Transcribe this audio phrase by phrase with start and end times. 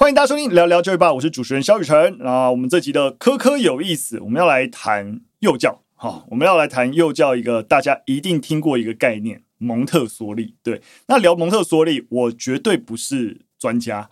[0.00, 2.26] 欢迎大家收听聊聊教育吧，我是主持人肖雨辰。
[2.26, 5.82] 啊，我们这集的科科有意思，我们要来谈幼教。
[5.94, 10.54] 好，我们要来谈幼教一个大家一定听过一个概念——蒙特梭利。
[10.62, 13.42] 对，那聊蒙特梭利，我绝对不是。
[13.60, 14.08] 专家，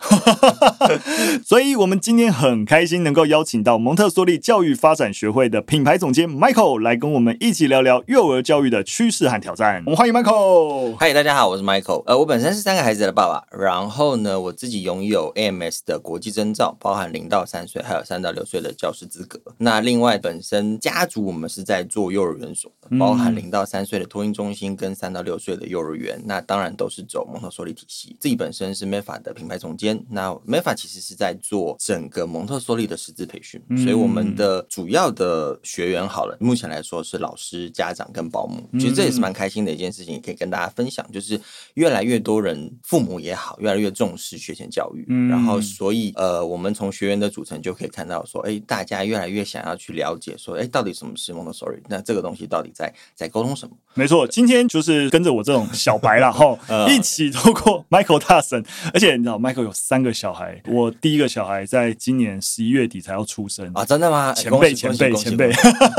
[1.43, 9.81] 所以我们今天很开心能够邀请到蒙特梭利教育发展学会的品牌总监 Michael 来跟我们一起聊聊幼儿教育的趋势和挑战。
[9.87, 10.95] 我们欢迎 Michael。
[10.97, 12.03] 嗨，大家好，我是 Michael。
[12.05, 19.39] 呃，我本身是三个孩子的爸爸，然后呢，我自己拥有 AMS 的国际证照，包含零到三岁，还有三到六岁的教师资格。
[19.57, 26.21] 那另外，本身家族我们是在做幼儿园所，包含零到三岁的托婴中心跟三到六岁的幼儿园。
[26.25, 28.15] 那当然都是走蒙特梭利体系。
[28.19, 29.35] 自己本身是 MEFA 的。
[29.39, 38.69] 品牌总监，那 MEFA 其实是在做整个蒙特梭利的师资培训，所以我们的主要的学员好了，目前来说是老师、家长跟保姆。
[38.73, 41.39] 其实这也是蛮开心的一件事情，也可以跟大家分享，就是
[41.75, 45.05] 越来越多人，父母也好，越来越重视学前教育。
[45.29, 51.81] 然后，所以呃，我们从学员的组成就可以看到说，哎，大家越来越想要去了解说，哎，到底什么是蒙特梭利？
[51.87, 53.75] 那这个东西到底在在沟通什么？
[53.93, 56.57] 没错，今天就是跟着我这种小白了哈，
[56.89, 59.19] 一起透过 Michael 大神，而且。
[59.37, 63.83] Michael 有三个小孩，我第一个小孩在今年十一月底才要出生啊！
[63.83, 64.33] 真的吗？
[64.33, 65.49] 前辈，前辈，前辈，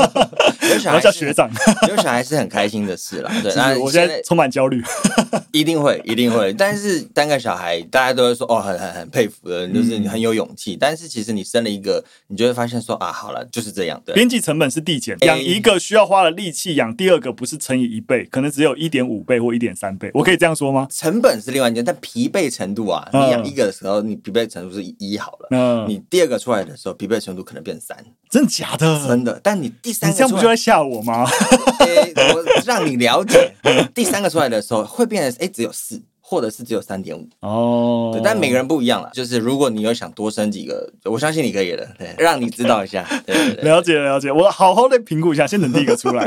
[0.71, 1.49] 有小孩叫学长，
[1.87, 3.31] 有小孩是很开心的事啦。
[3.43, 4.83] 对，那我现在充满焦虑，
[5.51, 6.51] 一定会，一定会。
[6.53, 10.75] 但是单个小孩，大家都会说哦，很很很佩服的，就是你很有勇气。
[10.79, 14.01] 但是其实你生了一个，你就会发现说啊，好了，就是这样。
[14.05, 20.09] 对，边际成本是递减，养一个需要花的力气，养第二个不是乘以一倍，可能只有一点五倍或一点三倍。
[20.13, 20.87] 我可以这样说吗？
[20.89, 24.01] 成本是另外一件，但疲惫程度啊，你养一个的时候。
[24.01, 27.97] 你疲惫程度是一好了，嗯，你第二个出来的时候，疲惫程度可能变三，
[28.29, 29.07] 真的假的？
[29.07, 29.39] 真的。
[29.43, 31.25] 但你第三个，这样不就在吓我吗？
[31.85, 33.53] 欸，我让你了解，
[33.93, 36.01] 第三个出来的时候会变成哎，只有四。
[36.31, 39.09] 或者是只有三点五哦，对，但每个人不一样了。
[39.13, 41.85] 就是如果你有想多生几个，我相信你可以的。
[41.99, 43.05] 对，让你知道一下。
[43.25, 46.25] 对，对，对，了解了解，我好好的评估一下，先等第一个出来。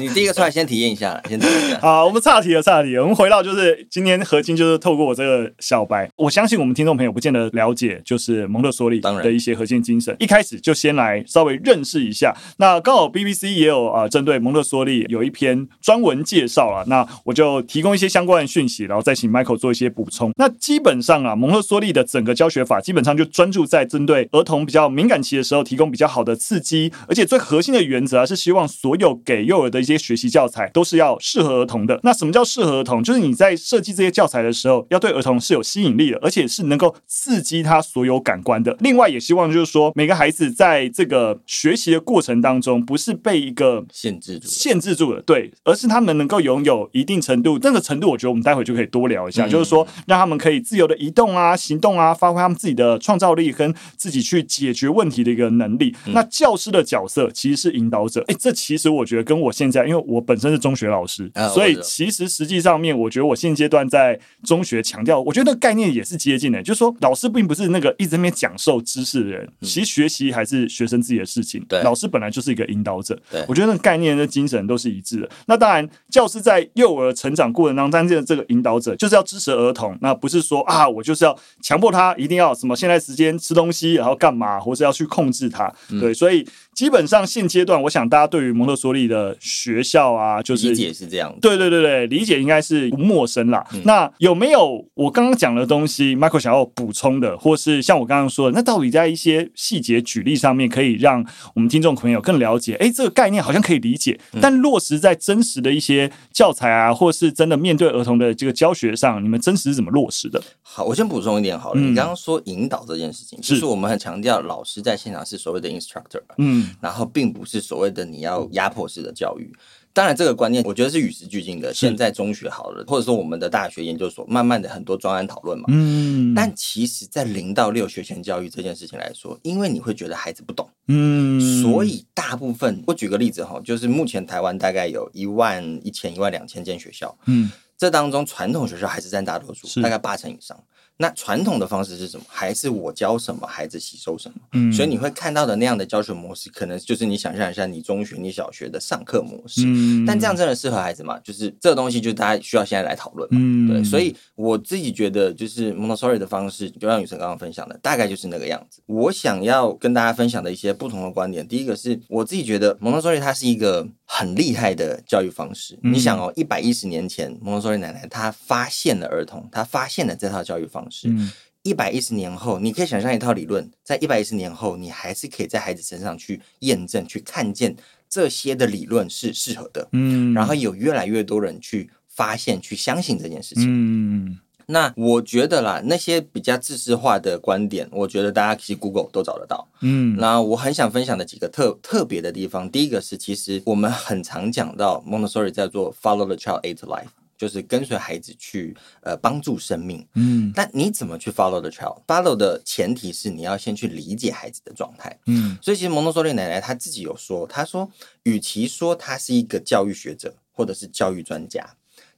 [0.00, 1.78] 你第一个出来先体验一下，先体验一下。
[1.78, 3.02] 好，我们岔题了，岔题了。
[3.02, 10.16] 我们回到就是今天核心，就是透过我这个小白，我相信我们听众朋友不见得了解，就是蒙特梭利的一些核心精神。
[10.18, 12.36] 一开始就先来稍微认识一下。
[12.56, 16.84] 那刚好 BBC 也有啊，针对蒙特梭利有一篇专文介绍了。
[16.88, 20.32] 那我就提供一些相关的讯息，然后再请 Michael 做一些补充。
[20.36, 32.00] 那基本上啊，蒙特梭利的整个教学法基本上就专注在针对儿童比较敏感期的时候提供比较好的刺激，而且最核心的原则啊是希望所有给幼儿的一些学习教材都是要适合儿童的。
[32.02, 33.02] 那什么叫适合儿童？
[33.02, 38.76] 就是你在设计这些教材的时候，要对儿童是有吸引力的，而且是能够刺激他所有感官的。
[38.80, 49.86] 另外，也希望就是说每个孩子在这个学习的过程当中，不是被一个限制住、限制住的，对，而是他们能够拥有一定程度，那个程度，我觉得我们待会就可以多聊一下，嗯、就是说。
[50.06, 55.94] 让他们可以自由的移动啊、行动啊，发挥他们自己的创造力跟自己去解决问题的一个能力。
[56.06, 58.24] 嗯、那教师的角色其实是引导者。
[58.28, 66.62] 哎，这其实我觉得跟我现在，因为我本身是中学老师，啊、所以其实实际上面，我觉得我现阶段在中学强调，我觉得那个概念也是接近的。
[66.62, 71.64] 就是说，老师并不是那个一直在那边讲授知识的人，嗯、其实学习还是学生自己的事情。
[71.68, 73.18] 对，老师本来就是一个引导者。
[73.30, 75.28] 对，我觉得那个概念的精神都是一致的。
[75.46, 80.36] 那当然，教师在幼儿成长过程当中担任这个引导者，就是要支持儿童，那不是。
[80.36, 85.72] 是说啊，我就是要强迫他一定要什么现在时间吃东西，然后干嘛，或是要去控制他。
[85.88, 91.34] 嗯、对，所以基本上现阶段，我想大家对于蒙特梭利的学校啊，就是理解是这样。
[91.40, 93.66] 对对对对，理解应该是不陌生啦。
[93.72, 101.24] 嗯、那有没有我刚刚讲的东西，Michael 想要补充的，或是像我刚刚说的，那到底在一些细节举例上面，可以让
[101.54, 102.74] 我们听众朋友更了解？
[102.74, 110.28] 哎，这个概念好像可以理解，但落实在真实的一些教材啊，或是真的面对儿童的这个教学上，你们真实是怎么落实？
[110.28, 111.80] 的，好，我先补充一点好了。
[111.80, 119.54] 嗯、你刚刚说引导这件事情，就是我们很强调老师在现场是所谓的 instructor，嗯，然后并不是所谓的你要压迫式的教育。
[119.92, 121.72] 当然，这个观念我觉得是与时俱进的。
[121.72, 137.50] 现在中学好了，或者说我们的大学研究所，慢慢的很多专案讨论嘛，嗯，但其实，在零到六学前教育这件事情来说，因为你会觉得孩子不懂，嗯，所以大部分我举个例子哈，就是目前台湾大概有一万一千、一万两千间学校，嗯。
[137.78, 140.58] 这当中，传统学校还是占大多数，大概八成以上。
[140.98, 142.24] 那传统的方式是什么？
[142.26, 144.36] 还是我教什么，孩子吸收什么？
[144.52, 149.60] 嗯，所以你会看到的那样的教学模式，可能就是你想象一下，你中学、你小学的上课模式。
[149.66, 151.18] 嗯，但这样真的适合孩子吗？
[151.22, 153.38] 就是这个东西，就大家需要现在来讨论嘛。
[153.38, 153.84] 嗯，对。
[153.84, 158.80] 所以我自己觉得，就是蒙特梭利的方式，就像雨辰刚刚分享的，大概就是那个样子。
[158.86, 165.78] 我想要跟大家分享的一些不同的观点，第一个是我自己觉得蒙特梭利它是一个很厉害的教育方式。
[165.82, 171.08] 嗯，你想哦，一百一十年前，蒙特梭利奶奶她发现了儿童，她发现了这套教育方式。
[171.10, 171.30] 嗯
[171.62, 177.74] 一百一十年后，你可以想象一套理论，在一百一十年后，你还是可以在孩子身上去验证、去看见
[178.08, 179.88] 这些的理论是适合的。
[179.90, 183.64] 嗯，然后有越来越多人去发现、去相信这件事情。
[183.66, 184.38] 嗯。
[184.68, 189.68] 那我觉得啦，那些比较自私化的观点，我觉得大家其实 Google 都找得到。
[189.80, 200.04] 嗯，那我很想分享的几个特特别的地方，第一个是，其实我们很常讲到 Montessori 在做 Follow the Child, Aid Life，就是跟随孩子去呃帮助生命。
[200.14, 205.16] 嗯，但你怎么去 Follow the Child？Follow 的前提是你要先去理解孩子的状态。
[205.26, 207.88] 嗯，所以其实蒙特梭利奶奶她自己有说，她说，
[208.24, 211.64] 与其说她是一个教育学者或者是教育专家。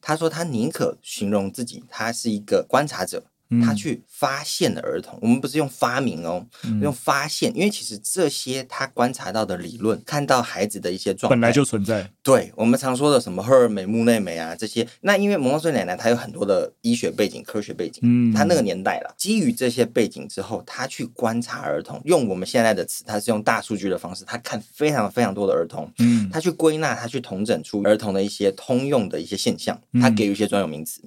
[0.01, 3.25] 他说：“他宁可形容自己，他是一个观察者。”
[3.65, 6.45] 他去发现的儿童，我们不是用发明哦，
[6.83, 12.11] 用发现，因为其实这些他观察到的理论，看到孩子的一些状态，本来就存在。
[12.23, 31.01] 对，我们常说的什么赫尔美、木内美啊这些，那因为蒙特梭利奶奶她有很多的医学背景、科学背景，嗯，她那个年代了，基于这些背景之后，他去观察儿童，用我们现在的词，他是用大数据的方式，他看非常非常多的儿童，嗯，他去归纳，他去统整出儿童的一些通用的一些现象，他给予一些专有名词。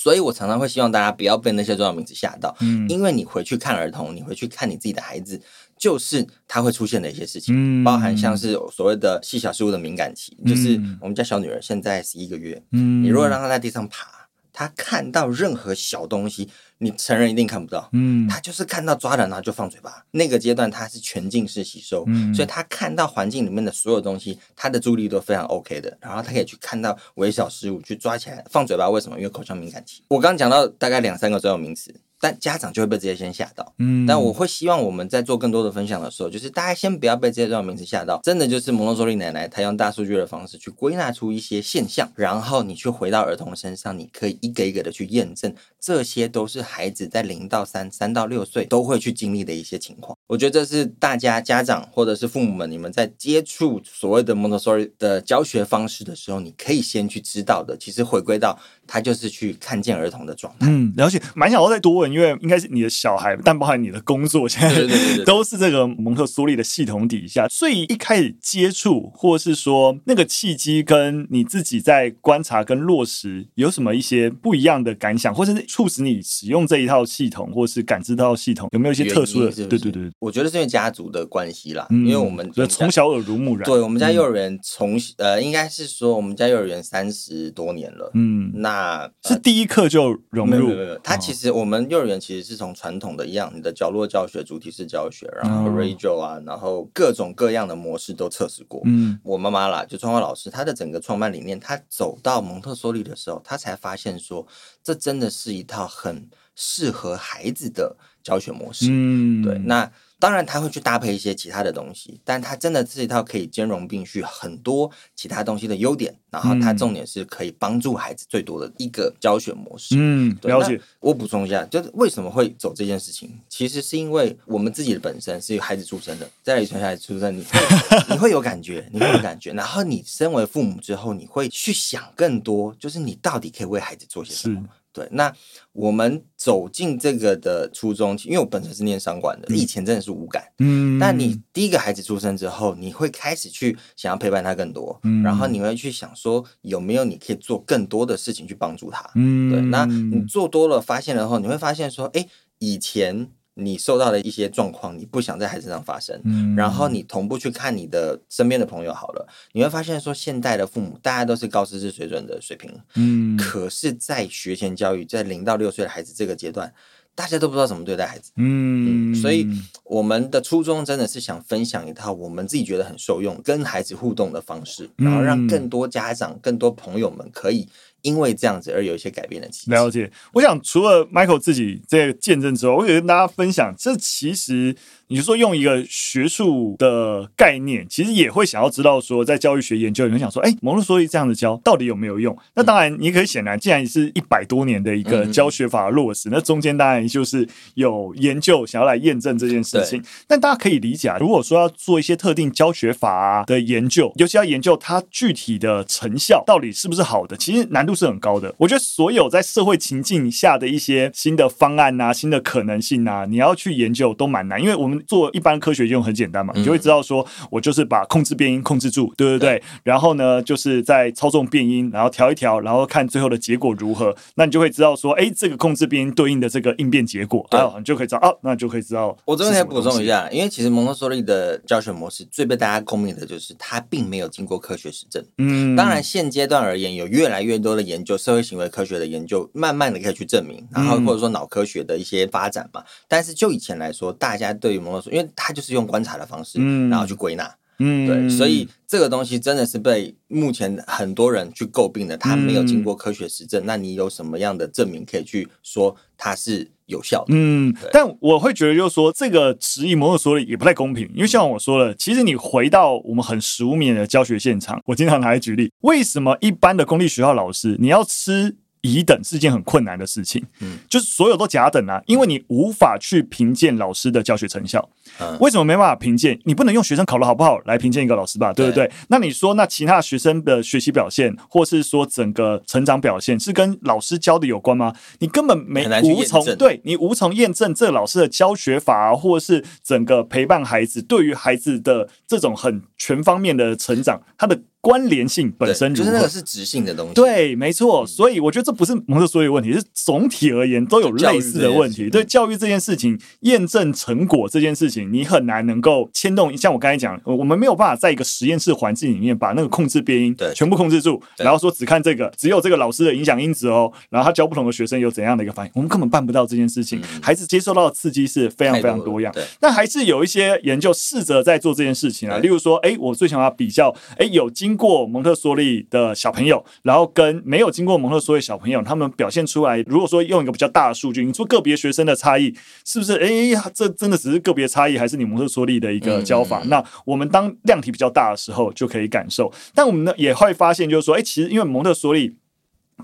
[0.00, 5.40] 所以，我常常会希望大家不要被那些重要名词吓到，嗯，因为你回去看儿童，你回去看你自己的孩子，
[5.76, 14.17] 就是他会出现的一些事情，嗯，包含像是所谓的细小事物的敏感期，就是我们家小女儿现在十一个月，嗯，你如果让她在地上爬。
[14.58, 17.88] 他看到任何小东西，你成人一定看不到。
[17.92, 20.04] 嗯，他就是看到抓着，然后就放嘴巴。
[20.10, 25.96] 那个阶段他是全近视吸收，嗯，所以他看到环境里面的所有东西，他的注意力都非常 OK 的。
[26.00, 28.90] 然后他可以去看到微小事物，去抓起来放嘴巴。
[28.90, 29.16] 为什么？
[29.16, 30.02] 因为口腔敏感期。
[30.08, 31.94] 我刚刚讲到大概两三个专有名词。
[32.20, 50.16] 但家长就会被这些先吓到，嗯，但我会希望我们在做更多的分享的时候，就是大家先不要被这些专有名词吓到，真的就是蒙特梭利奶奶她用大数据的方式去归纳出一些现象，然后你去回到儿童身上，你可以一个一个的去验证，这些都是孩子在零到三、三到六岁都会去经历的一些情况。
[50.26, 57.76] 我觉得这是大家家长或者是父母们，你们在接触所谓的蒙特梭利的教学方式的时候，你可以先去知道的。
[57.78, 58.58] 其实回归到
[58.88, 60.66] 他就是去看见儿童的状态。
[60.68, 62.10] 嗯，了解，蛮想要再多问。
[62.10, 79.50] 因为应该是你的小孩，但包含你的工作，现在都是这个蒙特梭利的系统底下，所以一开始接触，或是说那个契机，跟你自己在观察跟落实，有什么一些不一样的感想，或是促使你使用这一套系统，或是感知到系统，有没有一些特殊的？
[79.50, 83.64] 是是对对对，我觉得是因为家族的关系啦，嗯、因为我们从小耳濡目染。
[83.64, 90.70] 对，我们家幼儿园从、嗯、呃，应该是说我们家幼儿园三十多年了，嗯，那、呃、是第一课就融入。
[91.02, 98.80] 他其实我们幼儿园其实是从传统的一样，你的角落教学、主题式教学，然后 radio 啊，然后各种各样的模式都测试过。
[98.84, 104.46] 嗯，我妈妈啦，就创华老师，她的整个创办理念，她走到蒙特梭利的时候，她才发现说，
[104.84, 106.28] 这真的是一套很
[106.60, 108.88] 适合孩子的教学模式。
[108.90, 109.88] 嗯，对，那。
[110.20, 116.12] 当然，他会去搭配一些其他的东西，但他真的是一套可以兼容并蓄很多其他东西的优点。
[116.28, 119.94] 然后，他重点是可以帮助孩子最多的一个教学模式。
[119.96, 120.80] 嗯，了解。
[120.98, 127.60] 我补充一下，就是为什么会走这件事情，其实是因为我们自己的本身是有孩子出生的，在遗传下来出生，你会
[128.10, 129.52] 你会有感觉，你会有感觉。
[129.52, 134.64] 然后，你身为父母之后，你会去想更多，就是你到底可以为孩子做些什么。
[134.92, 135.32] 对，那
[135.72, 140.44] 我们走进这个的初衷，因为我本身是念商管的，以前真的是无感。
[140.58, 149.08] 嗯，但你第一个孩子出生之后，你会开始去想要陪伴他更多，嗯，然后你会去想说有没有你可以做更多的事情去帮助他。
[149.14, 152.26] 嗯，对，那你做多了，发现了后，你会发现说，哎，
[152.58, 153.30] 以前。
[153.58, 166.72] 你受到的一些状况，你不想在孩子身上发生，嗯，然后你同步去看你的身边的朋友好了，你会发现说，现代的父母大家都是高知识水准的水平，嗯，可是，在学前教育，在零到六岁的孩子这个阶段，
[167.14, 169.46] 大家都不知道怎么对待孩子，嗯，嗯，所以。
[169.90, 177.66] 我们的初衷真的是想分享一套我们自己觉得很受用跟孩子互动的方式，然后让更多家长、更多朋友们可以。
[178.02, 179.76] 因为这样子而有一些改变的机会。
[179.76, 184.76] 了解，我想除了 Michael 自己这个见证之外，我也跟大家分享，这其实。
[185.10, 192.36] 你就说用一个学术的概念，其实也会想要知道说，在教育学研究，里面想说，哎，蒙特梭利这样子教到底有没有用？
[192.54, 200.04] 那当然，你可以显然，既然是一百多年的一个教学法的落实，那中间当然就是有研究想要来验证这件事情。
[200.26, 208.54] 但大家可以理解，啊如果说要做一些特定教学法的研究，尤其要研究它具体的成效到底是不是好的，其实难度是很高的。
[208.58, 219.58] 我觉得所有在社会情境下的一些新的方案啊、新的可能性啊，你要去研究都蛮难，因为我们做一般科学就很简单嘛，你就会知道说，我就是把控制变音控制住，对不对？
[219.58, 229.16] 对，然后呢，就是在操纵变音，然后调一调，然后看最后的结果如何，那你就会知道说，哎，这个控制变音对应的这个应变结果，对，你就可以知道，哦，那就可以知道。
[229.24, 235.24] 我这边再补充一下，因为其实蒙特梭利的教学模式最被大家诟病的就是它并没有经过科学实证。
[235.38, 242.84] 嗯，当然现阶段而言，有越来越多的研究，社会行为科学的研究，慢慢的可以去证明，然后或者说脑科学的一些发展嘛。
[243.06, 246.58] 但是就以前来说，大家对于蒙特梭，因为他就是用观察的方式，
[246.90, 247.54] 然后去归纳。
[247.80, 253.62] 嗯，对，所以这个东西真的是被目前很多人去诟病的，他没有经过科学实证。
[253.62, 257.26] 嗯、那你有什么样的证明可以去说它是有效的？
[257.28, 268.56] 嗯，但我会觉得就是说这个质疑某种说的也不太公平，因为像我说了，其实你回到我们很实务面的教学现场，我经常拿来举例，为什么一般的公立学校老师你要吃？
[268.82, 274.88] 乙等是件很困难的事情，嗯，就是所有都甲等啊，因为你无法去评鉴老师的教学成效。
[275.18, 276.38] 嗯，为什么没办法评鉴？
[276.44, 278.86] 你不能用学生考得好不好来评鉴一个老师吧，对不对？
[278.86, 278.92] 对。
[279.08, 284.94] 那你说，那其他学生的学习表现，或是说整个成长表现，是跟老师教的有关吗？
[285.18, 294.60] 你根本没无从对你无从验证这老师的教学法啊，或是整个陪伴孩子对于孩子的这种很全方面的成长，他的。
[294.80, 298.06] 关联性本身就是那个是直性的东西，对，没错。
[298.06, 302.08] 所以我觉得这不是蒙特梭利问题，是总体而言都有类似的问题。
[302.08, 306.56] 对教育这件事情，验证成果这件事情，你很难能够牵动。
[306.56, 317.02] 像我刚才讲，我们没有办法在一个实验室环境里面把那个控制变音对全部控制住，然后说只看这个，只有这个老师的影响因子哦，然后他教不同的学生有怎样的一个反应，我们根本办不到这件事情。
[317.20, 322.38] 孩子接受到的刺激是非常非常多样，但还是有一些研究试着在做这件事情啊。
[322.38, 332.54] 例如说，哎，我最想要比较，哎，有经过蒙特梭利的小朋友，然后跟没有经过蒙特梭利小朋友，他们表现出来，如果说用一个比较大的数据，你说个别学生的差异
[332.86, 333.14] 是不是？
[333.16, 333.28] 哎，
[333.74, 336.62] 这真的只是个别差异，还是你蒙特梭利的一个教法？
[336.66, 339.52] 那我们当量体比较大的时候，就可以感受。
[339.74, 342.36] 但我们呢也会发现，就是说，哎，其实因为蒙特梭利。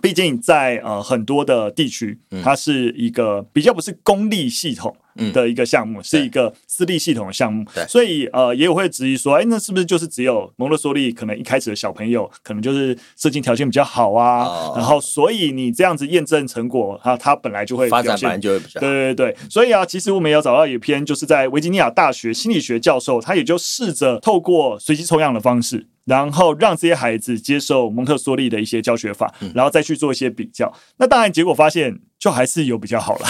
[0.02, 4.96] 毕竟在呃很多的地区，它是一个比较不是公立系统
[5.32, 7.86] 的一个项目，嗯、是一个私立系统的项目，对。
[7.86, 25.86] 所以呃也有会质疑说，哎，那是不是就是只有蒙特梭利可能一开始的小朋友可能就是社经条件比较好啊，哦、然后所以你这样子验证成果，它它本来就会发展本来就会比较好，对对对，所以啊，其实我们也有找到一篇，就是在维吉尼亚大学心理学教授，他也就试着透过随机抽样的方式。
[26.04, 30.70] 然后让这些孩子接受蒙特梭利的一些教学法，然后再去做一些比较。
[30.98, 31.98] 那当然，结果发现。
[32.24, 33.26] 就还是有比较好了，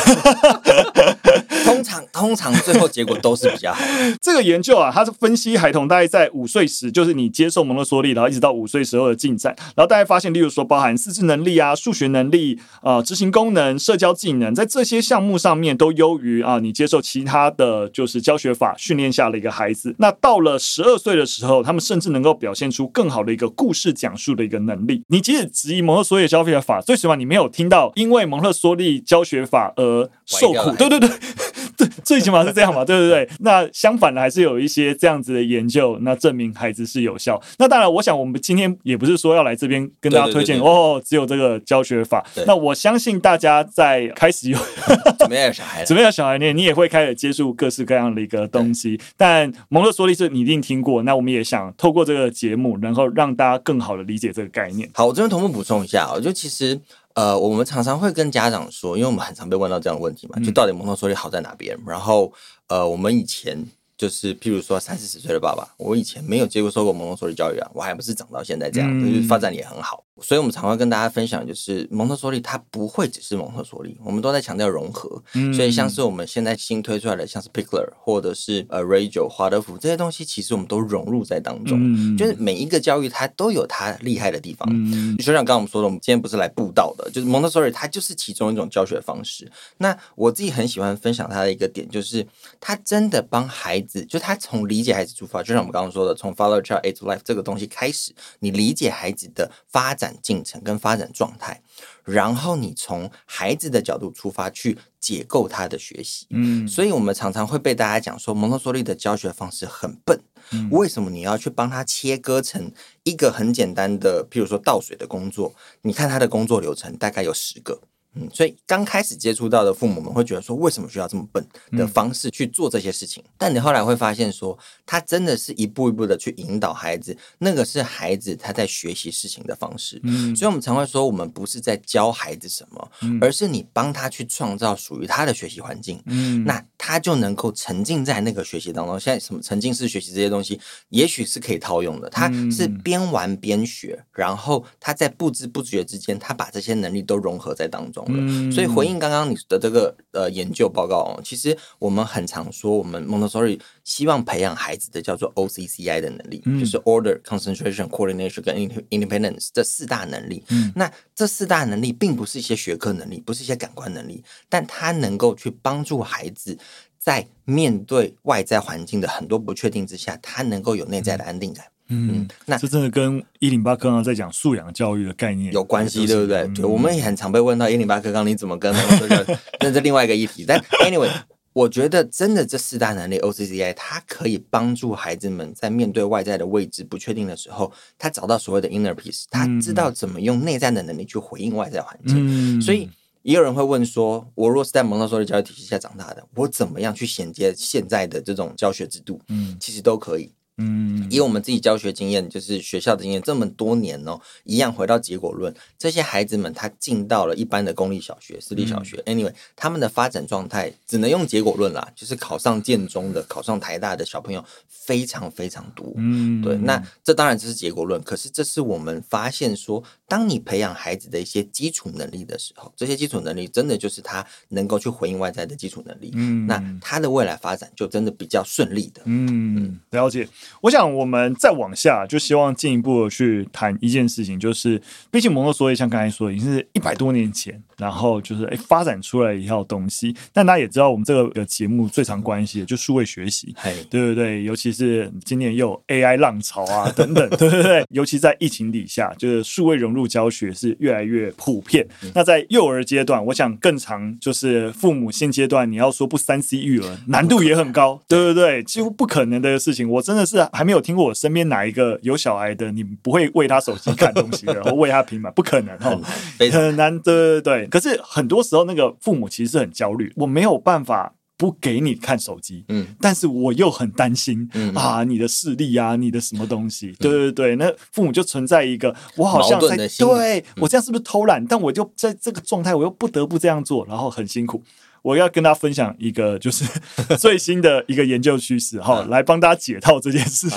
[1.64, 3.84] 通常通常最后结果都是比较好。
[4.22, 19.92] 这个研究啊，它是分析孩童大概在五岁时，就是你接受蒙特梭利，然后一直到五岁时候的进展，然后大家发现，例如说包含四肢能力啊、数学能力啊、呃、执行功能、社交技能，在这些项目上面都优于啊你接受其他的就是教学法训练下的一个孩子。
[19.98, 25.02] 那到了十二岁的时候，他们甚至能够表现出更好的一个故事讲述的一个能力。
[25.08, 28.83] 你即使质疑蒙特梭利的教学法，最起码你没有听到因为蒙特梭利。
[29.00, 31.08] 教学法而受苦，对对对，
[31.76, 33.28] 对，最起码是这样嘛，对对对。
[33.40, 37.40] 那相反的，还是有一些这样子的研究，那证明孩子是有效。
[37.58, 42.24] 那当然，我想我们今天也不是说要来这边跟大家推荐哦，只有这个教学法。
[42.46, 44.58] 那我相信大家在开始有
[45.18, 49.00] 准备有小孩，准备有小孩，念你也会开始接触各式各样的一个东西。
[49.16, 54.88] 但蒙特梭利是你一定听过，那我们也想透过这个节目，然后让大家更好的理解这个概念。
[54.94, 56.80] 好，我这边同步补充一下，我觉得其实。
[57.14, 61.78] 呃，我们常常会跟家长说，因为我们很常被问到这样的问题嘛，就到底蒙特梭利好在哪边？
[61.86, 62.32] 然后，
[62.68, 63.66] 呃，我们以前。
[63.96, 70.03] 就是譬如说三四十岁的爸爸，我以前没有接过受过蒙特梭利教育啊，我还不是长到现在这样，嗯、就是发展也很好。
[70.20, 75.20] 所以我们常会跟大家分享，就是蒙特梭利它不会只是蒙特梭利，我们都在强调融合。
[75.34, 81.78] 嗯、所以像是我们现在新推出来的，像是 Pickler 或者是呃 Rachel 华德福这些东西，其实我们都融入在当中。
[81.80, 84.68] 嗯、就是每一个教育它都有它厉害的地方。
[84.70, 89.50] 嗯、就像刚刚我们说的，我们今天不是来布道的，就是蒙特梭利它就是其中一种教学方式。
[89.78, 92.24] 那我自己很喜欢分享它的一个点，就是
[92.60, 100.03] 它真的帮孩子，就它从理解孩子出发，就像我们刚刚说的，从 Follow Child Aid to Life 这个东西开始，你理解孩子的发展。
[100.20, 101.60] 进程跟发展状态，
[102.02, 110.18] 然后你从孩子的角度出发去解构他的学习，嗯，所以我们常常会被大家讲说蒙特梭利的教学方式很笨，
[110.50, 112.72] 嗯，为什么你要去帮他切割成
[113.04, 115.54] 一个很简单的，譬如说倒水的工作？
[115.82, 117.80] 你看他的工作流程大概有十个。
[118.16, 123.22] 嗯，所以刚开始接触到的父母们会觉得说，为什么需要这么笨的方式去做这些事情？
[123.26, 130.00] 嗯、但你后来会发现说，他真的是一步一步的去引导孩子，那个是孩子他在学习事情的方式。
[130.04, 136.02] 嗯，所以我们常会说，我们不是在教孩子什么，嗯、而是你帮他去创造属于他的学习环境。
[136.06, 138.98] 嗯，那他就能够沉浸在那个学习当中。
[139.00, 142.08] 现在什么沉浸式学习这些东西，也许是可以套用的。
[142.10, 148.14] 他是边玩边学，然后他在不知不觉之间，他把这些能力都融合在当中了。
[148.18, 158.56] 嗯、所以回应刚刚你的这个呃研究报告哦，其实我们很常说，我们 Montessori 希望培养孩子的叫做 OCCI 的能力，嗯、就是 Order、Concentration、Coordination 跟
[158.90, 160.44] Independence 这四大能力。
[160.48, 166.58] 嗯、那这四大能力并不是一些学科能力，不是一些感官能力，但它能够去帮助孩子
[166.98, 171.66] 在面对外在环境的很多不确定之下，他能够有内在的安定感。
[171.88, 176.38] 嗯，那这真的跟一零八课纲在讲素养教育的概念有关系，对不对？
[176.38, 180.44] 嗯、对，我们也很常被问到一零八课纲你怎么跟 这个，那是另外一个议题。
[180.46, 181.10] 但 anyway，
[181.52, 192.16] 我觉得真的这四大能力 OCCI，它可以帮助孩子们在面对外在的未知不确定的时候，他找到所谓的 inner peace，他知道怎么用内在的能力去回应外在环境。
[192.18, 192.88] 嗯、所以
[193.22, 199.20] 也有人会问说，我若是在蒙特梭利教育体系下长大的，我怎么样去衔接现在的这种教学制度？
[199.28, 200.32] 嗯，其实都可以。
[200.56, 205.52] 嗯，以我们自己教学经验，就是学校的经验，这么多年哦，一样回到结果论。
[205.76, 215.92] 这些孩子们他进到了一般的公立小学、私立小学、嗯、，anyway，他们的发展状态只能用结果论啦，就是考上建中的、考上台大的小朋友非常非常多。
[215.96, 226.10] 嗯，对，那这当然这是结果论，可是这是我们发现说，当你培养孩子的一些基础能力的时候，这些基础能力真的就是他能够去回应外在的基础能力。
[226.14, 229.02] 嗯，那他的未来发展就真的比较顺利的。
[229.06, 230.28] 嗯，嗯了解。
[230.60, 234.80] 我想，我们再往下，就希望进一步去谈一件事情，就是，
[235.10, 240.14] 毕竟蒙特梭利像刚才说，已经是一百多年前，然后就是哎发展出来一套东西。
[240.32, 244.44] 但大家也知道，我们这个节目最常关系的就数位学习，对对不对？
[244.44, 247.84] 尤其是今年又有 AI 浪潮啊 等等，对对对？
[247.90, 251.86] 尤其在疫情底下，就是数位融入教学是越来越普遍。
[252.02, 258.62] 嗯、那在幼儿阶段，我想更长就是父母现阶段你要说不三 C 育儿，难度也很高，对不对？
[258.64, 266.00] 几乎不可能的事情，我真的是还没有听过我身边哪一个有小孩的，你不会喂他手机看东西的， 然后喂他平板，不可能哦，
[266.38, 267.63] 很难，对对对。
[267.68, 281.44] 可是很多时候，那个父母其实是很焦虑，我没有办法不给你看手机，嗯，但是我又很担心，嗯啊，你的视力啊，你的什么东西，对对对，那父母就存在一个，我好像在，对我这样是不是偷懒？
[281.44, 284.62] 但我就在这个状态，我又不得不这样做，然后很辛苦。
[285.02, 286.64] 我要跟大家分享一个，就是
[287.18, 290.48] 最新的一个研究趋势，哈，来帮大家解套这件事。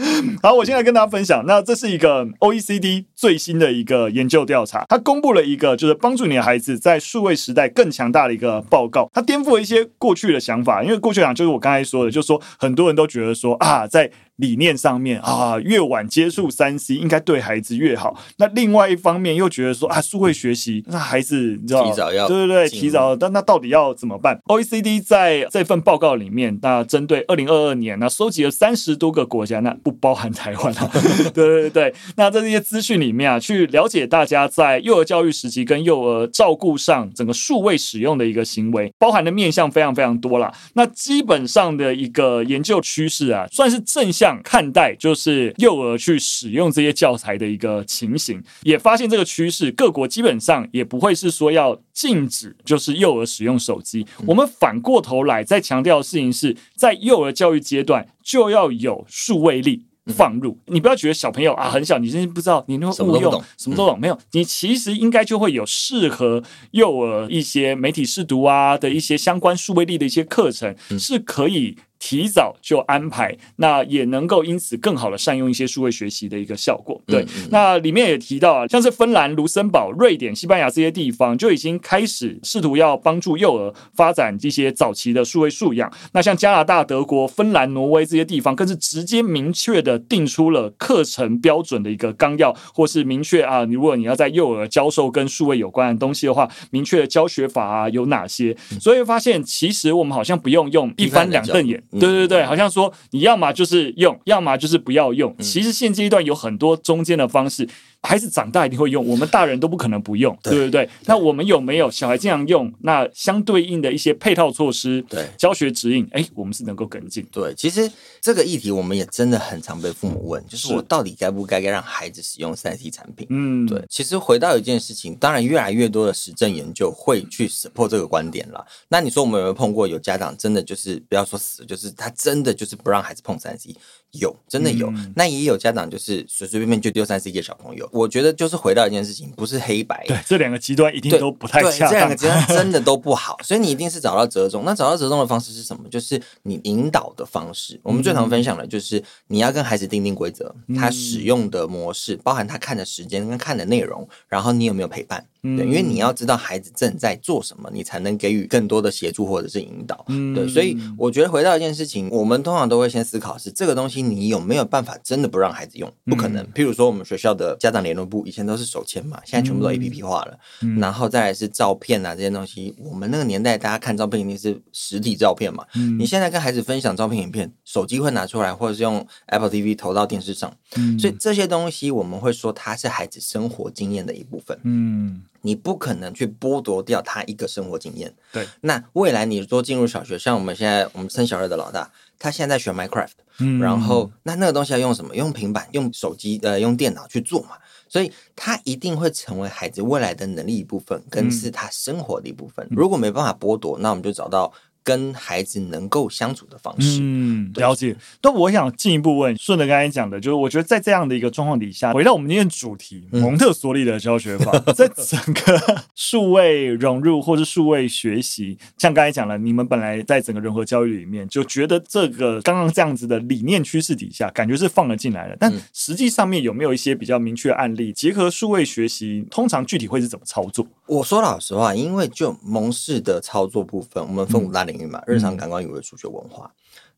[0.42, 18.18] 好，我现在跟大家分享，那这是一个 OECD 最新的一个研究调查，它公布了一个就是帮助你的孩子在数位时代更强大的一个报告，它颠覆了一些过去的想法，因为过去讲就是我刚才说的，就是说很多人都觉得说啊，在理念上面啊，越晚接触三 C 应该对孩子越好。
[18.38, 23.14] 那另外一方面又觉得说啊，数位学习那孩子你知道，提早要对对对，提早。
[23.14, 30.90] 但那到底要怎么办？OECD 在这份报告里面，那针对二零二二年，那收集了三十多个国家，那不包含台湾啊。
[31.34, 40.52] 对对对，那在这些资讯里面啊，去了解大家在幼儿教育时期跟幼儿照顾上整个数位使用的一个行为，包含的面向非常非常多啦。
[40.74, 44.29] 那基本上的一个研究趋势啊，算是正向。
[44.42, 54.06] 看待就是幼儿去使用这些教材的一个情形，也发现这个趋势，各国基本上也不会是说要禁止，就是幼儿使用手机。
[54.26, 60.58] 我们反过头来再强调的事情是，在幼儿教育阶段就要有数位力放入。
[60.66, 64.18] 你不要觉得小朋友啊很小，你真是不知道你那个误用什么都懂没有？
[64.32, 71.76] 你其实应该就会有适合幼儿一些媒体试读啊的一些相关数位力的一些课程，是可以。
[72.00, 77.00] 提早就安排，那也能够因此更好的善用一些数位学习的一个效果。
[77.06, 85.92] 对，嗯嗯、那里面也提到啊，像是芬兰、卢森堡、瑞典、西班牙这些地方，就已经开始试图要帮助幼儿发展这些早期的数位素养。
[86.12, 98.56] 那像加拿大、德国、芬兰、挪威这些地方，更是直接明确的定出了课程标准的一个纲要，或是明确啊，如果你要在幼儿教授跟数位有关的东西的话，明确的教学法啊有哪些？
[98.80, 101.82] 所以发现其实我们好像不用用一翻两瞪眼。
[101.98, 105.34] 对对对，好像说你要么就是用，要么就是不要用。
[105.38, 107.68] 其实现阶段有很多中间的方式。
[108.02, 110.88] 孩子长大一定会用，我们大人都不可能不用，对，对不对？
[111.06, 112.72] 那我们有没有小孩经常用？
[112.80, 117.24] 那相对应的一些配套措施，对教学指引，哎，我们是能够跟进。
[117.30, 123.26] 对，其实这个议题我们也真的很常被父母问，就是我到底该不该该让孩子使用三 C 产品？
[123.30, 123.84] 嗯，对。
[123.88, 128.66] 其实回到一件事情，当然越来越多的实证研究会去 support 这个观点了。
[128.88, 133.76] 那你说我们有没有碰过有家长真的就是不要说死，就是他真的就是不让孩子碰三 C？
[134.12, 134.88] 有，真的有。
[134.90, 137.88] 嗯、那也有家长就是随随便便就丢三 C 给小朋友。
[137.92, 140.04] 我觉得就是回到一件事情，不是黑白。
[140.06, 141.90] 对，这两个极端一定都不太恰当。
[141.90, 144.64] 这两个极端真的 都不好，所以你一定是找到折中。
[144.64, 145.88] 那找到折中的方式是什么？
[145.88, 147.78] 就是你引导的方式。
[147.82, 155.24] 我们最常分享的就是你要跟孩子定定规则，他使用的模式，包含他看的时间跟看的内容，然后你有没有陪伴？
[155.42, 160.04] 对，因为你要知道孩子正在做什么，你才能给予更多的协助或者是引导。
[160.34, 165.90] 对，所以我觉得回到一件事情，我们通常都会先思考是这个东西你有没有办法真的不让孩子用？
[166.04, 166.44] 不可能。
[166.52, 170.38] 譬如说我们学校的家长联络部以前都是手签嘛，现在全部都 APP 化了。
[170.78, 175.64] 然后再来是照片啊这些东西，我们那个年代大家看照片一定是实体照片嘛。
[175.98, 180.54] 你现在跟孩子分享照片影片，手机会拿出来，或者是用 Apple TV 投到电视上。
[180.98, 184.58] 所以这些东西我们会说它是孩子生活经验的一部分。
[184.64, 185.22] 嗯。
[185.42, 188.14] 你不可能去剥夺掉他一个生活经验。
[188.32, 195.14] 对，那未来你说进入小学，像我们现在我们生小二的老大，他现在在学 Minecraft，嗯，然后那那个东西要用什么？
[195.14, 197.50] 用平板、用手机、呃，用电脑去做嘛。
[197.88, 202.66] 所以他一定会成为孩子未来的能力一部分，跟是他生活的一部分。
[202.70, 204.52] 嗯，如果没办法剥夺，那我们就找到。
[204.82, 207.94] 跟孩子能够相处的方式，嗯，了解。
[208.22, 225.36] 那我想进一步问，顺着刚才讲的，就是我觉得在这样的一个状况底下，回到我们今天主题，蒙特梭利的教学法，嗯、 在整个数位融入或是数位学习，像刚才讲了，你们本来在整个融合教育里面就觉得这个刚刚这样子的理念趋势底下，感觉是放了进来了。
[225.38, 230.66] 但实际上面有没有一些比较明确的案例，结合数位学习，通常具体会是怎么操作？
[230.86, 236.52] 我说老实话，因为就蒙氏的操作部分，我们分五大领域嘛，日常感官、语文、数学、文化。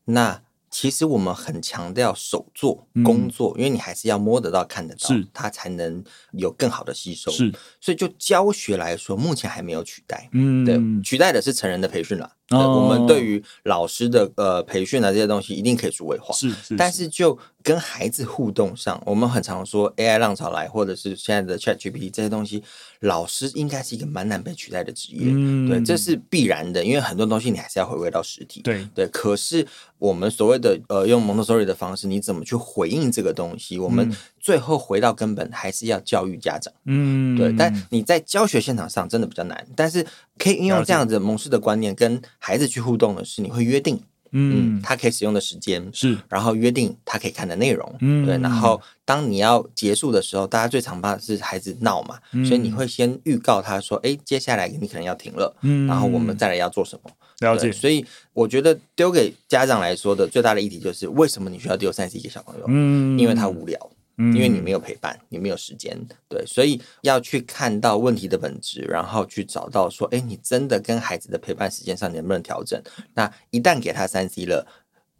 [0.05, 7.31] 那其实我们很强调手做工作，因为你还是要摸得到、看得到，它才能有更好的吸收。
[7.31, 10.27] 是，所以就教学来说，目前还没有取代。
[10.31, 12.31] 嗯，对，取代的是成人的培训了。
[12.49, 22.61] 我们对于老师的呃培训啊这些东西一定可以数位化，是，是，但是就跟孩子互动上，我们很常说 AI 浪潮来，或者是现在的 ChatGPT 这些东西，
[22.99, 29.07] 老师应该是一个蛮难被取代的职业，嗯、对，这是必然的，因为很多东西你还是要回归到实体，对对。
[29.07, 29.65] 可是
[29.97, 33.79] 我们所谓的呃用蒙特梭利的方式，你怎么去回应这个东西？
[33.79, 37.55] 我们最后回到根本，还是要教育家长，嗯，对。
[37.57, 40.05] 但你在教学现场上真的比较难，但是
[40.37, 43.97] 可以运用这样子蒙氏的观念跟孩子去互动的是，你会约定，
[44.31, 57.71] 嗯，他可以使用的时间是，然后约定他可以看的内容，嗯，对，然后当你要结束的时候，大家最常怕的是孩子闹嘛，嗯，所以你会先预告他说，哎，接下来你可能要停了，嗯，然后我们再来要做什么，了解。
[57.71, 62.65] 所以我觉得丢给家长来说的最大的议题就是，为什么你需要丢三十一个小朋友？
[62.67, 63.79] 嗯，因为他无聊。
[64.15, 72.79] 因为你没有陪伴，你没有时间，对，所以要去看到问题的本质，然后去找到说，哎，你真的跟孩子的陪伴时间上能不能调整？
[73.15, 74.67] 那一旦给他三 C 了，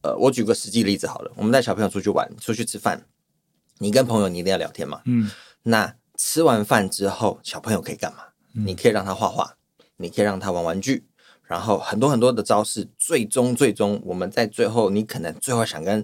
[0.04, 3.04] 呃，我举个实际例子好了，我们带小朋友出去玩，出去吃饭，
[3.80, 5.32] 你跟朋友你一定要聊天嘛，嗯，
[5.64, 8.20] 那吃完饭之后，小朋友可以干嘛？
[8.52, 9.58] 你可以让他画画，
[9.98, 11.08] 你可以让他玩玩具。
[11.46, 16.04] 然后很多很多的招式，最终最终我们在最后，你可能最后想跟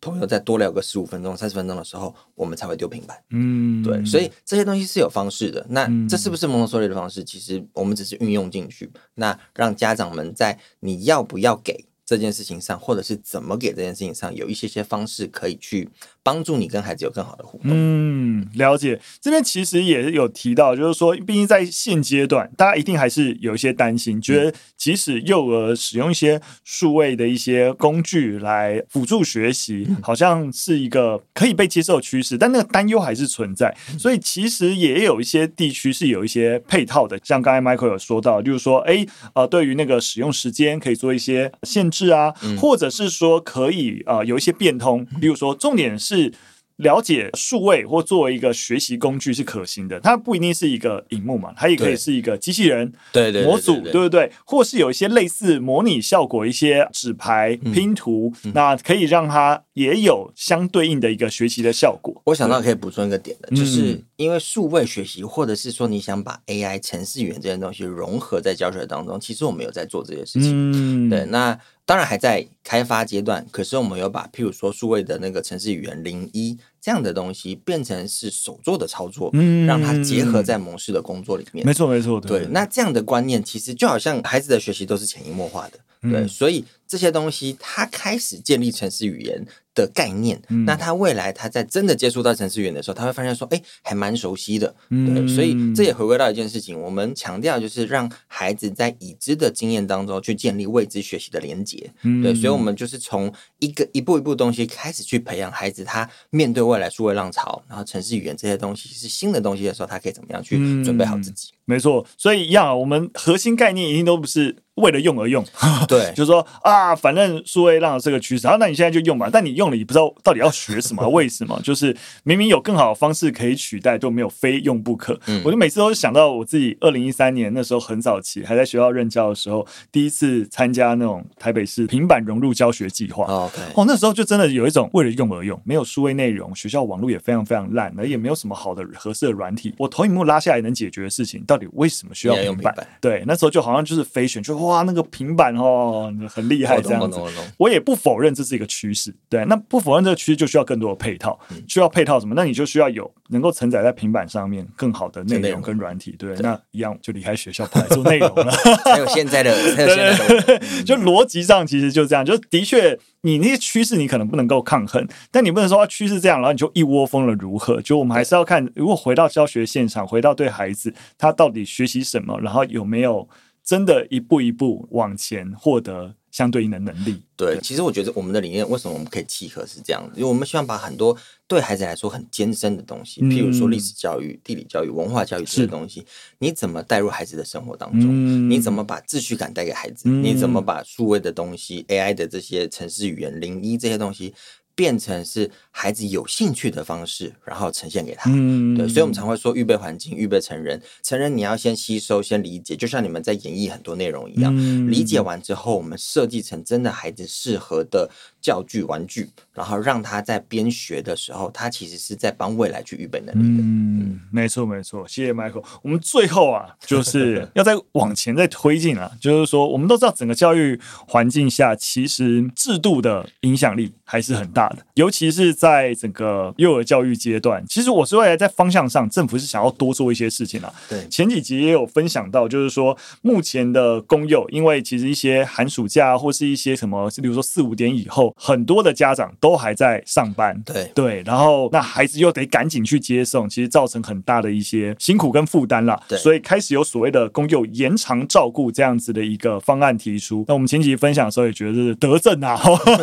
[0.00, 3.16] 朋友再多聊个十五分钟、三十分钟的时候，我们才会丢平板。
[3.30, 5.64] 嗯，对，所以这些东西是有方式的。
[5.68, 7.22] 那这是不是蒙特梭利的方式？
[7.24, 15.88] 其实我们只是运用进去，那让家长们在你要不要给这件事情上，或者是怎么给这件事情上，有一些些方式可以去。
[16.22, 17.70] 帮助你跟孩子有更好的互动。
[17.72, 19.00] 嗯，了解。
[19.20, 33.76] 这边其实也有提到，就是说，毕竟在现阶段，大家一定还是有一些担心，觉得即使幼儿使用一些数位的一些工具来辅助学习，好像是一个可以被接受的趋势，但那个担忧还是存在。
[33.98, 39.04] 所以其实也有一些地区是有一些配套的，像刚才 Michael 有说到，就是说，哎，
[39.34, 46.11] 呃，对于那个使用时间可以做一些限制啊，或者是说可以呃有一些变通，比如说重点是。
[46.16, 46.32] 是
[46.76, 54.32] 了解数位或作为一个学习工具是可行的，它不一定是一个荧幕嘛，它也可以是一个机器人、对对模组，对不对？
[54.44, 62.20] 或是有一些类似模拟效果、一些纸牌拼图，嗯、那可以让它也有相对应的一个学习的效果。
[62.24, 64.02] 我想到可以补充一个点的，就是。
[64.16, 71.08] 因为数位学习，或者是说你想把 AI、程式语言这些东西融合在教学当中，其实我们有在做这些事情。
[71.08, 81.64] 嗯，对，那当然还在开发阶段，可是我们有把譬如说数位的那个城市语言零一这样的东西变成是手做的操作，嗯，让它结合在模式的工作里面。
[81.64, 82.44] 没错，没错，对。
[82.50, 111.52] 那这样的观念其实就好像孩子的学习都是潜移默化的，对，嗯，所以这些东西他开始建立程式语言的概念，嗯、那他未来他在真的接触到程式语言的时候，他会发现说，哎，还蛮熟悉的，嗯、对，所以这也回归到一件事情，我们强调就是让孩子在已知的经验当中去建立未知学习的连结，嗯、对，所以我们就是从一个一步一步东西开始去培养孩子，他面对未来数位浪潮，然后城市语言这些东西是新的东西的时候，他可以怎么样去准备好自己。
[111.72, 115.42] 嗯没错，所以一样，我们核心概念一定都不是为了用而用。
[115.88, 119.30] 对，就是说啊，反正数位浪潮这个趋势，啊，那你现在就用吧。
[119.32, 121.58] 但你用了，也不知道到底要学什么，为什么？
[121.64, 125.18] 就是明明有更好的方式可以取代，都没有非用不可。
[125.26, 133.24] 嗯，我就每次都想到我自己二零一三年那时候很早期，还在学校任教的时候，第一次参加那种台北市平板融入教学计划。
[133.24, 142.74] 哦哦，那时候就真的有一种为了用而用，没有数位内容，学校网络也非常非常烂，而也没有什么好的合适的软体，我投影幕拉下来能解决的事情，到底为什么需要平板？
[143.00, 147.20] 对，那时候就好像就是飞选，就哇，那个平板哦，很厉害这样子。
[147.56, 152.34] 我也不否认这是一个趋势，对，那不否认这个趋势就需要更多的配套，嗯、需要配套什么？
[152.34, 158.52] 那你就需要有能够承载在平板上面更好的内容跟软体，对，对那一样就离开学校跑来做内容了。
[158.84, 167.80] 还有现在的，还有现在的， 就逻辑上其实就这样，就的确你那些趋势你可能不能够抗衡，但你不能说趋势这样，然后你就一窝蜂了如何？
[167.80, 173.28] 就我们还是要看，如果回到教学现场，回到对孩子他到底学习什么，然后有没有
[173.64, 177.22] 真的一步一步往前获得相对应的能力？
[177.36, 186.04] 对，其实我觉得我们的理念为什么我们可以契合是这样的，因为我们希望把很多对孩子来说很艰深的东西，譬如说历史教育、地理教育、文化教育这些东西，
[186.38, 188.50] 你怎么带入孩子的生活当中？
[188.50, 190.08] 你怎么把秩序感带给孩子？
[190.08, 194.34] 你怎么把数位的东西、AI 的这些城市语言、零一这些东西？
[194.74, 198.30] 变成是孩子有兴趣的方式，然后呈现给他。
[198.30, 200.80] 嗯，对，所以我们常会说预备环境，预备成人。
[201.02, 204.52] 成人你要先吸收，先理解，就像你们在演绎很多内容一样。
[204.56, 213.62] 嗯，理解完之后，我们设计成真的孩子适合的教具、玩具，然后让他在边学的时候，他其实是在帮未来去预备能力的。
[213.62, 215.06] 嗯，没错，没错。
[215.06, 215.64] 谢谢 Michael。
[215.82, 224.78] 我们最后啊，就是 要再往前再推进啊，就是说，我们都知道整个教育环境下，其实制度的影响力还是很大的。
[224.94, 230.72] 尤其是在整个幼儿教育阶段，其实我是未来在方向上，政府是想要多做一些事情啊。
[230.88, 240.62] 对，前几集也有分享到，就是说目前的公幼，因为其实一些寒暑假或是一些什么，比如说四五点以后，很多的家长都还在上班。
[240.64, 246.00] 对对，然后那孩子又得赶紧去接送，其实造成很大的一些辛苦跟负担了。
[246.08, 250.44] 对，所以开始有所谓的公幼延长照顾这样子的一个方案提出。
[250.46, 252.56] 那我们前几集分享的时候也觉得是德政啊，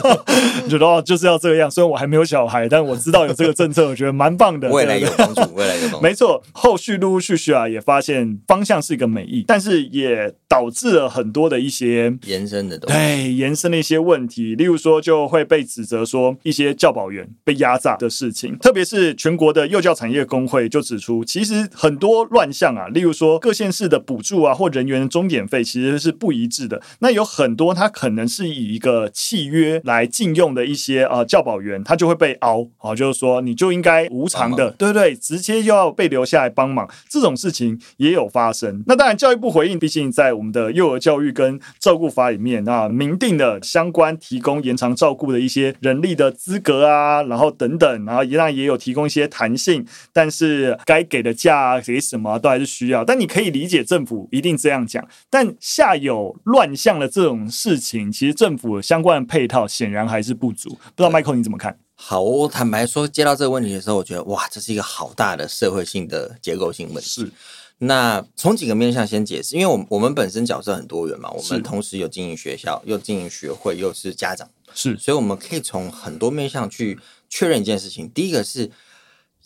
[0.69, 4.69] 觉得哦就是要这样，虽然我还没有小孩，但我知道有这个政策，我觉得蛮棒的。
[4.69, 5.99] 未来有帮助，未来有帮助。
[6.02, 14.56] 没错，后续陆陆续续啊，也发现方向是一个美意，但是也导致了很多的一些延伸的东西，对延伸的一些问题。
[14.56, 26.81] 例如说，就会被指责说一些教保员被压榨的事情，特别是全国的幼教产业工会就指出，其实很多乱象啊，例如说各县市的补助啊，或人员的钟点费其实是不一致的。
[26.99, 31.39] 那有很多他可能是以一个契约来禁用的一些啊、呃、教。
[31.39, 38.83] 保员他就会被熬啊，就是说你就应该无偿的，对对，直接就要被留下来帮忙，这种事情也有发生。
[38.85, 53.03] 那当然，教育部回应，毕竟在我们的幼儿教育跟照顾法里面啊，明定的相关提供延长照顾的一些人力的资格啊，然后等等，然后一样也有提供一些弹性，但是该给的价给什么都还是需要。
[53.03, 60.77] 但你可以理解政府一定这样讲，但下有乱象的这种事情，其实政府相关的配套显然还是不足。
[60.95, 61.39] 不知道 Michael。
[61.39, 61.77] 你怎么看？
[61.95, 67.08] 好，我坦白说，接到这个问题的时候，我觉得哇，这是一个好大的社会性的结构性问题。
[67.08, 67.32] 是，
[67.79, 78.09] 那从几个面向先解释，因为我们我们本身角色很多元嘛，我们同时有经营学校，又经营学会，又是家长，是，所以我们可以从很多面向去确认一件事情。
[78.09, 78.71] 第一个是。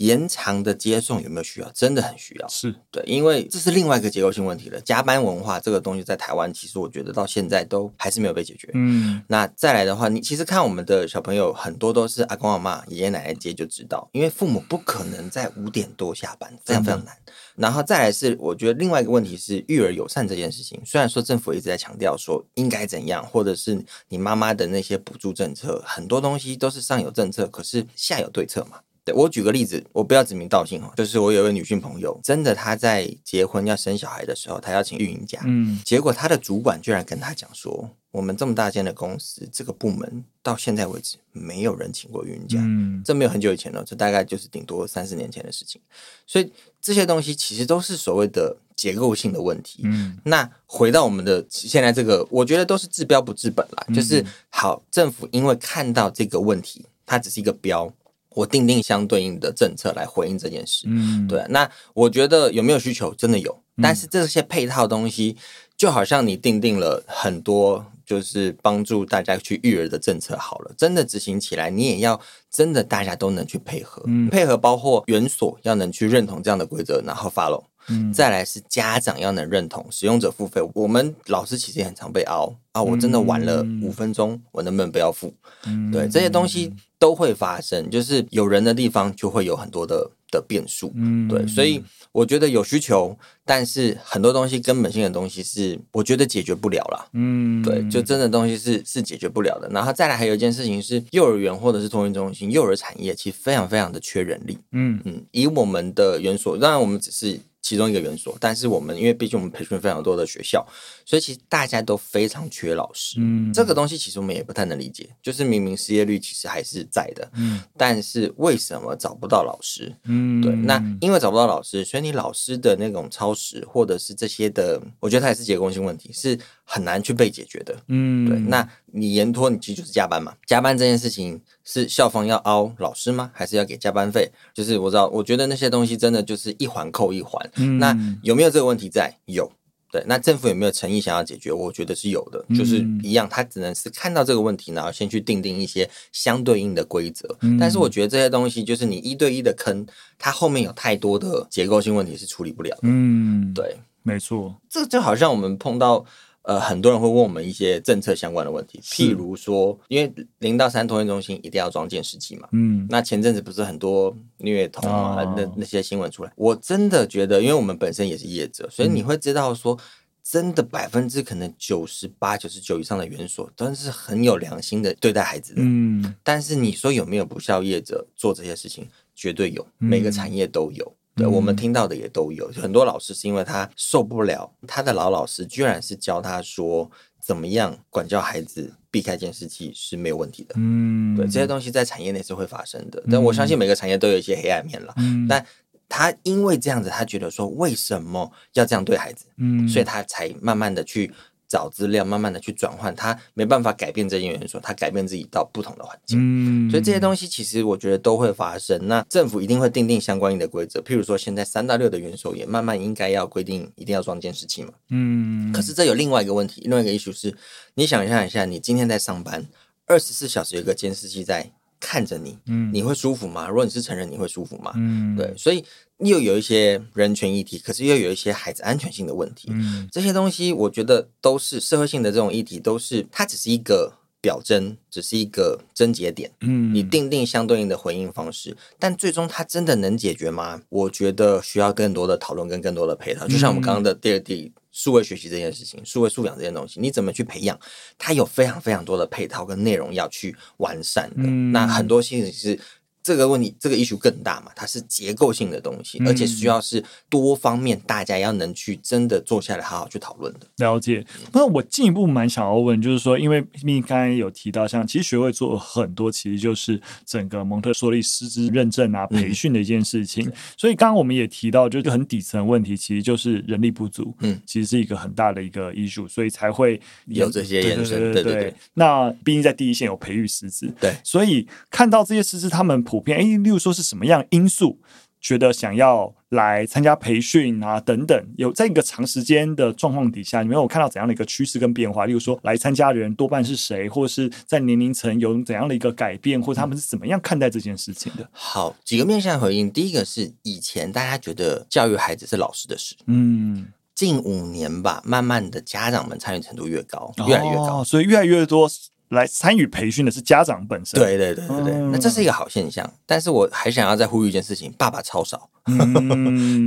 [0.03, 1.71] 延长的接送有没有需要？
[1.71, 4.81] 真的很需要，是对，因为这是另外一个结构性问题了。
[4.81, 8.69] 加班文化这个东西在台湾，其实我觉得到现在都还是没有被解决。
[8.73, 17.15] 嗯，那再来的话，你其实看我们的小朋友很多都是阿公阿妈、爷爷奶奶接就知道，因为父母不可能在五点多下班，非常非常难。
[17.25, 20.81] 嗯、然后再来是，我觉得另外一个问题是育儿友善这件事情。
[20.85, 28.79] 虽然说政府一直在强调说应该怎样，或者是你妈妈的那些补助政策，很多东西都是上有政策，可是下有对策嘛。
[29.05, 45.81] 对，我举个例子，我不要指名道姓哈，就是我有一位女性朋友，真的她在结婚要生小孩的时候，她要请育婴假，嗯，结果她的主管居然跟她讲说，我们这么大间的公司，这个部门到现在为止没有人请过育婴假，嗯，这没有很久以前了，这大概就是顶多三四年前的事情，
[46.25, 46.49] 所以
[46.81, 57.93] 这些东西其实都是所谓的结构性的问题，嗯，那回到我们的现在这个，我觉得都是治标不治本啦，嗯，就是好，政府因为看到这个问题，它只是一个标。
[58.35, 61.45] 我定定相对应的政策来回应这件事，嗯，对。
[61.49, 65.37] 那我觉得有没有需求，真的有，但是这些配套东西，
[65.77, 72.19] 就好像你定定了很多，就是帮助大家去育儿的政策，好了，真的执行起来，你也要
[72.51, 77.63] 真的大家都能去配合，嗯，配合包括园所要能去认同这样的规则，然后 follow。
[77.87, 85.33] 嗯，再来是家长要能认同使用者付费，我们老师其实也很常被熬啊，我真的晚了五分钟，我能不能不要付？
[85.65, 99.69] 嗯，对，这些东西都会发生，就是有人的地方就会有很多的的变数，嗯，对，所以我觉得有需求，但是很多东西根本性的东西是我觉得解决不了了，嗯，对，就真的东西是是解决不了的。
[99.69, 104.99] 然后再来还有一件事情是，幼儿园或者是托育中心、幼儿产业其实非常非常的缺人力，嗯。
[105.05, 107.39] 嗯，以我们的园所，当然我们只是。
[107.63, 110.63] 其中一个园所，但是我们因为毕竟我们培训非常多的学校，
[111.05, 113.15] 所以其实大家都非常缺老师。
[113.19, 119.95] 嗯，这个东西其实我们也不太能理解，就是明明失业率其实还是在的，嗯，但是为什么找不到老师？
[120.03, 127.75] 嗯，对，那因为找不到老师，所以你老师的那种超时或者是这些的，我觉得它也是结构性问题，是很难去被解决的。
[127.87, 131.41] 嗯，对，那你延拖，你其实就是加班嘛，加班这件事情。
[131.65, 133.31] 是校方要凹老师吗？
[133.33, 134.29] 还是要给加班费？
[134.53, 137.49] 就是我知道，我觉得那些东西真的就是一环扣一环。
[137.55, 139.17] 嗯，那有没有这个问题在？
[139.27, 139.49] 有。
[139.89, 141.53] 对，那政府有没有诚意想要解决？
[141.53, 147.33] 我觉得是有的，就是一样，他只能是看到这个问题，然后先去定定一些相对应的规则。
[147.39, 149.85] 嗯，但是我觉得这些东西，就是你一对一的坑，
[150.19, 152.79] 它后面有太多的结构性问题是处理不了的。
[152.81, 156.05] 嗯，对，没错，这就好像我们碰到。
[156.43, 169.79] 呃，很多人会问我们一些政策相关的问题，譬如说，因为零到三托育中心一定要装监视器嘛，嗯，那前阵子不是很多虐童啊，哦、那那些新闻出来，我真的觉得，因为我们本身也是业者，所以你会知道说，
[170.21, 178.85] 真的百分之可能九十八、九十九以上的园所都是很有良心的对待孩子的，嗯，但是你说有没有不孝业者做这些事情？
[179.15, 180.93] 绝对有，每个产业都有。
[181.15, 186.89] 对，我们听到的也都有很多老师是因为他受不了他的老老师，居然是教他说
[187.21, 190.55] 怎么样管教孩子避开监视器是没有问题的。
[190.57, 194.93] 嗯，对，这些东西在产业内是会发生的，但我相信每个产业都有一些黑暗面了。
[194.97, 195.45] 嗯，但
[195.87, 199.25] 他因为这样子，他觉得说为什么要这样对孩子？
[199.37, 201.13] 嗯，所以他才慢慢的去。
[201.53, 208.87] 找资料，慢慢的去转换，他没办法改变这些元素，他改变自己到不同的环境，嗯，所以这些东西其实我觉得都会发生。
[208.87, 215.53] 那政府一定会订定相关应的规则，譬如说现在三到六的园所也慢慢应该要规定一定要装监视器嘛，嗯。
[215.53, 217.37] 可是这有另外一个问题，另外一个 issue 是，
[217.75, 219.45] 你想象一下，你今天在上班，
[219.85, 221.51] 二十四小时有一个监视器在
[221.85, 223.47] 看着你，嗯，你会舒服吗？
[223.49, 224.71] 如果你是成人，你会舒服吗？
[224.77, 225.63] 嗯，对，所以。
[225.99, 229.47] 又有一些人权议题，可是又有一些孩子安全性的问题。
[229.51, 236.29] 嗯，这些东西我觉得都是社会性的这种议题，都是它只是一个表征，只是一个症结点。
[236.41, 240.61] 嗯，你定定相对应的回应方式，但最终它真的能解决吗？
[240.67, 243.25] 我觉得需要更多的讨论跟更多的配套。
[243.25, 247.57] 就像我们刚刚的第二题，数位学习这件事情，数位素养这件东西，你怎么去培养？
[247.97, 251.15] 它有非常非常多的配套跟内容要去完善的。
[251.19, 252.59] 嗯，那很多事情是。
[253.03, 254.51] 这个问题，这个 issue 更大嘛？
[254.55, 260.47] 它是结构性的东西，而且需要是多方面，大家要能去真的坐下来好好去讨论的。
[260.55, 261.05] 了解。
[261.33, 270.25] 那我进一步蛮想要问，就是说，因为你刚才有提到，像其实学会做很多，其实就是整个蒙特梭利师资认证啊、培训的一件事情。
[270.29, 274.15] 嗯、所以刚刚我们也提到，就是很底层问题，其实就是人力不足。
[274.21, 277.99] 嗯，其实是一个很大的一个 issue，所以才会有这些延伸。
[277.99, 278.53] 对对对，对，对。
[278.75, 282.81] 那毕竟在第一线有培育师资，对，所以看到这些师资，他们。
[282.93, 284.77] 普遍，哎，例如说是什么样因素，
[285.19, 292.05] 觉得想要来参加培训啊等等，有在一个长时间的状况底下，你们有看到怎样的一个趋势跟变化？
[292.05, 298.29] 例如说，来参加的人多半是谁，或者是在年龄层有怎样的一个改变，或者他们是怎么样看待这件事情的？
[298.31, 299.71] 好，几个面向回应。
[299.71, 308.69] 第一个是以前大家觉得教育孩子是老师的事，嗯，近五年吧，慢慢的家长们参与程度越高，越来越高，哦，所以越来越多。
[309.13, 312.91] 来参与培训的是家长本身，对对对对对，那这是一个好现象。
[313.05, 315.49] 但是我还想要再呼吁一件事情：爸爸超少，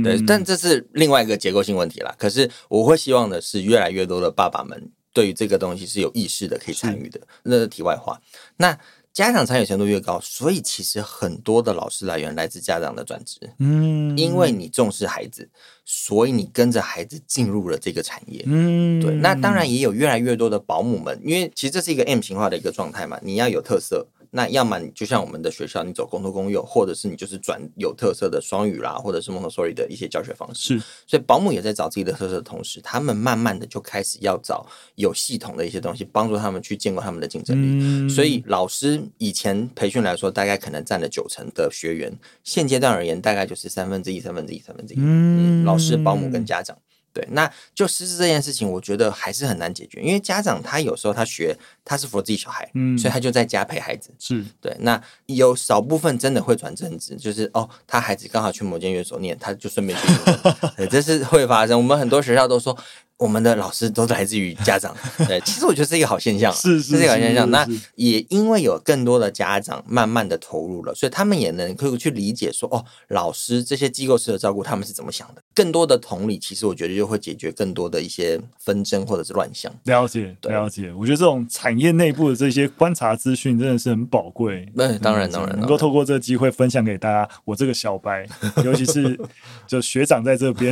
[0.03, 2.13] 对，但这是另外一个结构性问题啦。
[2.17, 7.19] 可是我会希望的是，越来越多的爸爸们对于这个东西是有意识的，可以参与的。
[7.43, 8.19] 那是题外话。
[8.57, 8.77] 那
[9.17, 13.39] 家长参与程度越高，所以其实很多的老师来源来自家长的转职。
[13.57, 15.49] 嗯，因为你重视孩子，
[15.83, 18.43] 所以你跟着孩子进入了这个产业。
[18.45, 19.15] 嗯，对。
[19.15, 24.05] 那当然也有越来越多的保姆们，因为其实这是一个 M 型化的一个状态嘛，你要有特色。
[24.31, 30.79] 那要么你就像我们的学校，你走公托公幼，或者是你就是转有特色的双语啦，或者是 Montessori 的一些教学方式。
[30.79, 34.65] 是，所以保姆也在找自己的特色的同时，他们慢慢的就开始要找
[34.95, 37.67] 有系统的一些东西，帮助他们去建构他们的竞争力。
[37.81, 42.11] 嗯、所以老师以前培训来说，大概可能占了九成的学员，
[42.43, 44.97] 现阶段而言，大概就是三分之一、三分之一、三分之一。
[44.99, 46.77] 嗯，老师、保姆跟家长。
[47.17, 54.75] 对，那就师资这件事情，我觉得还是很难解决，因为家长他有时候他学他是 for 自己小孩，嗯，所以他就在家陪孩子，是对。
[54.81, 60.07] 那有少部分真的会转正职，就是哦，他孩子刚好去某间院所念，他就顺便去，
[60.77, 61.75] 对，这是会发生。
[61.75, 62.77] 我们很多学校都说。
[63.17, 64.95] 我们的老师都来自于家长，
[65.27, 67.49] 对，其实我觉得是一个好现象，是是，是一个好现象。
[67.49, 75.41] 那也因为有更多的家长慢慢的投入了，所以他们也能可以去理解说，哦，老师这些机构式的照顾他们是怎么想的。
[75.55, 79.73] 更多的同理，其实我觉得就会解决更多的一些纷争或者是乱象。
[79.85, 80.93] 了解，了解。
[80.93, 84.71] 我觉得这种产业内部的这些观察资讯真的是很宝贵。
[84.75, 88.27] 那当然当然，能够透过这个机会分享给大家，我这个小白，
[88.63, 89.19] 尤其是
[89.65, 90.71] 就学长在这边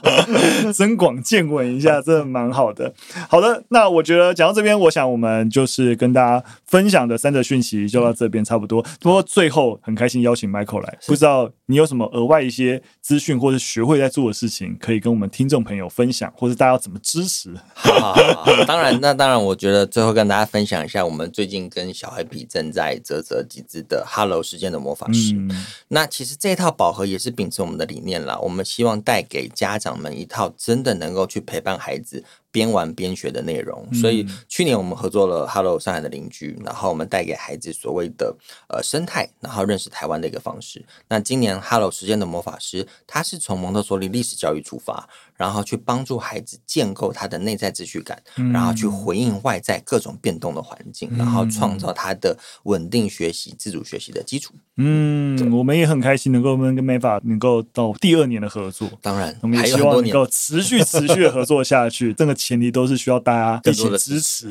[0.72, 1.65] 增广见闻。
[1.66, 2.92] 等一下，这蛮好的。
[3.28, 8.80] 好的，那我觉得讲到这边，我想我们就是跟大家分享的三则讯息就到这边差不多。
[9.00, 17.52] 不过最后很开心邀请 Michael 来，不知道你有什么额外一些资讯或者学会在做的事情，可以跟我们听众朋友分享，或者大家要怎么支持？
[17.74, 25.32] 好，好，好，好，当然，那当然，我觉得最后跟大家分享一下，我们最近跟小黑皮正在啧啧集资的 Hello 时间的魔法师。
[25.34, 25.50] 嗯、
[25.88, 32.22] 那其实这一套宝盒也是秉持我们的理念啦，我们希望带给家长们一套真的能够去陪伴孩子。
[32.56, 38.34] 边玩边学的内容，所以去年我们合作了 Hello 上海的邻居，然后我们带给孩子所谓的
[38.70, 40.82] 呃生态，然后认识台湾的一个方式。
[41.08, 45.06] 那今年 Hello 时间的魔法师，他是从蒙特梭利历史教育出发。
[45.38, 54.54] 然后去帮助孩子建构他的内在秩序感，嗯、然后去回应外在各种变动的环境，嗯、然后创造他的稳定学习、自主学习的基础。
[54.78, 58.88] 嗯，我们也很开心能够跟 Meva 能够到第二年的合作。
[59.02, 62.12] 当然，我们也希望能够持续持续的合作下去。
[62.16, 64.48] 这个前提都是需要大家一起支持。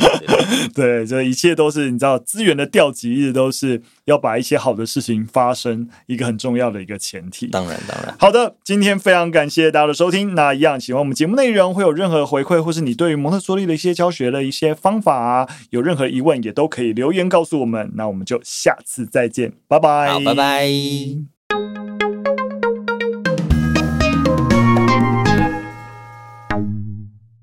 [0.72, 7.48] 对，这一切都是你知道资源的调集，一直都是要把一些好的事情发生一个很重要的一个前提。
[7.48, 8.16] 当然，当然。
[8.18, 10.34] 好的，今天非常感谢大家的收听。
[10.34, 17.92] 那一样，喜欢我们节目内容，会有任何回馈，或是你对于蒙特梭利的一些教学的一些方法啊，有任何疑问，也都可以留言告诉我们。
[17.96, 21.35] 那我们就下次再见，拜拜，好，拜拜。